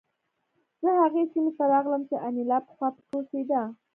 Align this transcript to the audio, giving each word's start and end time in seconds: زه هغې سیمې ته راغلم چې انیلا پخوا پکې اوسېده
زه 0.81 0.89
هغې 1.01 1.23
سیمې 1.31 1.51
ته 1.57 1.63
راغلم 1.73 2.01
چې 2.09 2.15
انیلا 2.27 2.57
پخوا 2.67 2.87
پکې 2.95 3.09
اوسېده 3.15 3.61